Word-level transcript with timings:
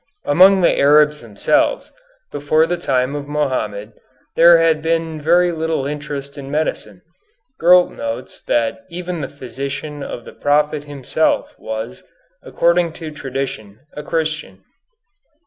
Among 0.25 0.61
the 0.61 0.79
Arabs 0.79 1.21
themselves, 1.21 1.91
before 2.31 2.65
the 2.65 2.75
time 2.75 3.15
of 3.15 3.27
Mohammed, 3.27 3.93
there 4.35 4.57
had 4.57 4.81
been 4.81 5.21
very 5.21 5.51
little 5.51 5.85
interest 5.85 6.39
in 6.39 6.49
medicine. 6.49 7.03
Gurlt 7.59 7.91
notes 7.91 8.41
that 8.45 8.79
even 8.89 9.21
the 9.21 9.29
physician 9.29 10.01
of 10.01 10.25
the 10.25 10.33
Prophet 10.33 10.85
himself 10.85 11.53
was, 11.59 12.01
according 12.41 12.93
to 12.93 13.11
tradition, 13.11 13.77
a 13.93 14.01
Christian. 14.01 14.63